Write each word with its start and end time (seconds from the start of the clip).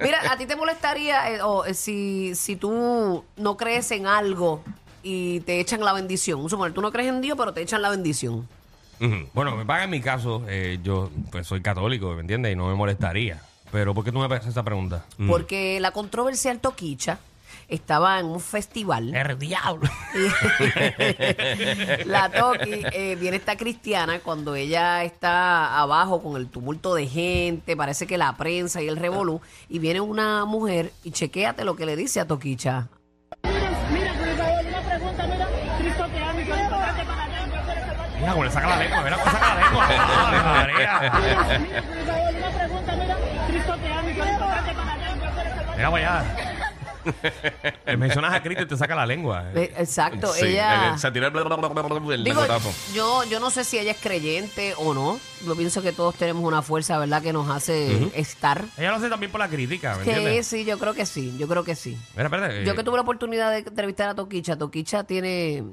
Mira, 0.00 0.20
¿a 0.30 0.36
ti 0.36 0.46
te 0.46 0.56
molestaría 0.56 1.32
eh, 1.32 1.42
o, 1.42 1.64
eh, 1.64 1.74
si, 1.74 2.34
si 2.34 2.56
tú 2.56 3.24
no 3.36 3.56
crees 3.56 3.90
en 3.90 4.06
algo 4.06 4.62
y 5.02 5.40
te 5.40 5.60
echan 5.60 5.84
la 5.84 5.92
bendición? 5.92 6.48
Suponer, 6.48 6.72
tú 6.72 6.80
no 6.82 6.90
crees 6.92 7.08
en 7.08 7.20
Dios, 7.20 7.36
pero 7.38 7.52
te 7.52 7.62
echan 7.62 7.82
la 7.82 7.90
bendición. 7.90 8.48
Ujú. 9.00 9.28
Bueno, 9.32 9.56
me 9.56 9.64
paga 9.64 9.84
en 9.84 9.90
mi 9.90 10.00
caso, 10.00 10.44
eh, 10.48 10.78
yo 10.82 11.10
pues 11.30 11.46
soy 11.46 11.62
católico, 11.62 12.14
¿me 12.14 12.20
entiendes? 12.20 12.52
Y 12.52 12.56
no 12.56 12.68
me 12.68 12.74
molestaría. 12.74 13.40
Pero 13.72 13.94
¿por 13.94 14.04
qué 14.04 14.12
tú 14.12 14.18
me 14.18 14.34
haces 14.34 14.48
esa 14.48 14.62
pregunta? 14.64 15.04
Porque 15.28 15.78
la 15.80 15.92
controversia 15.92 16.50
del 16.50 16.60
Toquicha 16.60 17.18
estaba 17.68 18.18
en 18.18 18.26
un 18.26 18.40
festival. 18.40 19.14
El 19.14 19.38
diablo. 19.38 19.88
la 22.06 22.30
Toki 22.30 22.82
eh, 22.92 23.16
viene 23.16 23.36
esta 23.36 23.56
cristiana 23.56 24.20
cuando 24.20 24.54
ella 24.54 25.04
está 25.04 25.78
abajo 25.78 26.22
con 26.22 26.36
el 26.36 26.48
tumulto 26.48 26.94
de 26.94 27.06
gente, 27.06 27.76
parece 27.76 28.06
que 28.06 28.18
la 28.18 28.36
prensa 28.36 28.82
y 28.82 28.88
el 28.88 28.96
revolú, 28.96 29.40
y 29.68 29.78
viene 29.78 30.00
una 30.00 30.44
mujer 30.44 30.92
y 31.04 31.12
chequéate 31.12 31.64
lo 31.64 31.76
que 31.76 31.86
le 31.86 31.96
dice 31.96 32.20
a 32.20 32.26
Toquicha. 32.26 32.88
Mira, 33.42 33.70
mira, 33.90 34.12
por 34.14 34.36
favor, 34.36 34.66
una 34.66 34.80
pregunta, 34.80 35.26
mira, 35.26 35.48
Cristo 35.78 36.06
te 36.06 36.18
ama 36.22 36.40
y 36.40 36.44
que 36.44 36.52
es 36.52 36.58
importante 36.60 37.04
para 37.04 37.26
ti, 37.26 37.32
yo 37.40 37.62
quiero 37.64 37.86
salvarte. 37.86 38.18
Mira 38.18 38.32
cómo 38.32 38.44
le 38.44 38.50
saca 38.50 38.66
la 38.68 38.76
lengua, 38.76 39.02
mira 39.02 39.16
cómo 39.16 39.26
le 39.26 39.32
saca 39.32 39.54
la 39.54 39.60
lengua. 39.60 39.86
María. 40.44 41.00
Mira, 41.00 41.82
por 41.82 42.06
favor, 42.06 42.34
una 42.36 42.50
pregunta, 42.50 42.96
mira, 42.96 43.16
Cristo 43.48 43.76
te 43.76 43.92
ama 43.92 44.10
y 44.10 44.14
que 44.14 44.20
es 44.20 44.28
importante 44.28 44.74
para 44.74 44.94
ti, 44.94 45.00
yo 45.00 45.16
quiero 45.16 45.34
salvarte. 45.34 45.76
Mira 45.76 45.90
para 45.90 46.18
allá. 46.20 46.49
Eh, 47.86 47.96
Mencionas 47.96 48.34
a 48.34 48.42
Cristo 48.42 48.62
y 48.64 48.66
te 48.66 48.76
saca 48.76 48.94
la 48.94 49.06
lengua. 49.06 49.50
Eh, 49.54 49.72
Exacto, 49.76 50.32
Sí, 50.32 50.46
ella... 50.46 50.94
eh, 50.94 50.98
Se 50.98 51.10
tiró 51.10 51.26
el, 51.28 52.12
el 52.12 52.24
Digo, 52.24 52.42
yo, 52.94 53.24
yo 53.24 53.40
no 53.40 53.50
sé 53.50 53.64
si 53.64 53.78
ella 53.78 53.92
es 53.92 53.98
creyente 54.00 54.74
o 54.76 54.94
no. 54.94 55.18
Yo 55.44 55.56
pienso 55.56 55.82
que 55.82 55.92
todos 55.92 56.14
tenemos 56.14 56.44
una 56.44 56.62
fuerza, 56.62 56.98
¿verdad?, 56.98 57.22
que 57.22 57.32
nos 57.32 57.48
hace 57.48 58.10
estar. 58.14 58.64
Ella 58.76 58.90
lo 58.90 58.96
hace 58.96 59.08
también 59.08 59.32
por 59.32 59.40
la 59.40 59.48
crítica, 59.48 59.96
¿me 59.96 60.04
Sí, 60.04 60.10
entiendes? 60.10 60.46
sí, 60.46 60.64
yo 60.64 60.78
creo 60.78 60.94
que 60.94 61.06
sí, 61.06 61.34
yo 61.38 61.48
creo 61.48 61.64
que 61.64 61.74
sí. 61.74 61.96
Mira, 62.14 62.24
espérate. 62.24 62.64
Yo 62.64 62.72
eh, 62.72 62.76
que 62.76 62.84
tuve 62.84 62.96
la 62.96 63.02
oportunidad 63.02 63.50
de 63.50 63.58
entrevistar 63.58 64.08
a 64.10 64.14
Toquicha, 64.14 64.56
Toquicha 64.58 65.04
tiene, 65.04 65.64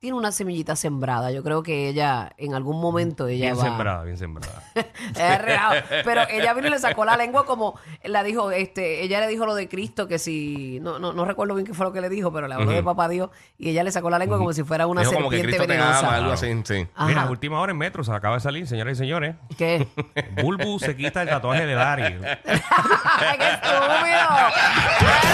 tiene 0.00 0.16
una 0.16 0.32
semillita 0.32 0.76
sembrada. 0.76 1.30
Yo 1.30 1.42
creo 1.42 1.62
que 1.62 1.86
ella, 1.88 2.32
en 2.38 2.54
algún 2.54 2.80
momento, 2.80 3.28
ella 3.28 3.52
Bien 3.52 3.58
va... 3.58 3.62
sembrada, 3.62 4.02
bien 4.02 4.16
sembrada. 4.16 4.62
Es 4.74 5.42
real. 5.42 5.84
Pero 6.04 6.22
ella 6.30 6.54
vino 6.54 6.68
y 6.68 6.70
le 6.70 6.78
sacó 6.78 7.04
la 7.04 7.18
lengua 7.18 7.44
como 7.44 7.78
la 8.04 8.22
dijo, 8.22 8.50
este, 8.50 9.02
ella 9.02 9.20
le 9.20 9.28
dijo 9.28 9.44
lo 9.44 9.54
de 9.54 9.68
Cristo 9.68 10.08
que 10.08 10.18
si, 10.18 10.78
no, 10.80 10.98
no, 10.98 11.12
no 11.12 11.26
recuerdo 11.26 11.54
bien 11.54 11.66
qué 11.66 11.74
fue 11.74 11.84
lo 11.84 11.92
que 11.92 12.00
le 12.00 12.08
dijo, 12.08 12.32
pero 12.32 12.48
le 12.48 12.54
habló 12.54 12.70
de 12.70 12.82
papá 12.82 13.08
Dios 13.10 13.28
y 13.58 13.68
ella 13.68 13.84
le 13.84 13.92
sacó 13.92 14.08
la 14.08 14.18
lengua 14.18 14.38
como 14.38 14.54
si 14.54 14.62
fuera 14.62 14.86
una 14.86 15.02
Dijo 15.02 15.12
como 15.12 15.28
que 15.28 15.36
serpiente 15.36 15.58
Cristo 15.66 15.72
te 15.74 15.78
venenosa. 15.78 16.06
ama, 16.08 16.16
algo 16.16 16.32
así, 16.32 16.50
sí. 16.64 16.86
Ajá. 16.94 17.06
Mira, 17.06 17.26
última 17.30 17.60
hora 17.60 17.72
en 17.72 17.78
Metro, 17.78 18.02
se 18.02 18.10
acaba 18.12 18.36
de 18.36 18.40
salir, 18.40 18.66
señoras 18.66 18.94
y 18.94 18.96
señores. 18.96 19.36
¿Qué? 19.58 19.86
Bulbu 20.42 20.78
se 20.78 20.96
quita 20.96 21.20
el 21.22 21.28
tatuaje 21.28 21.66
de 21.66 21.74
Dari. 21.74 22.02
¡Ay, 22.24 23.38
qué 23.38 23.48
estúpido! 23.50 25.29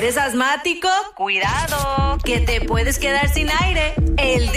Eres 0.00 0.16
asmático, 0.16 0.88
cuidado, 1.14 2.16
que 2.24 2.40
te 2.40 2.62
puedes 2.62 2.98
quedar 2.98 3.28
sin 3.28 3.50
aire. 3.50 3.92
El 4.16 4.50